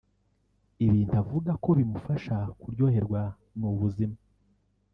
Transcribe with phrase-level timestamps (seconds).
[0.85, 3.21] ibintu avuga ko bimufasha kuryoherwa
[3.57, 4.17] n’ubuzima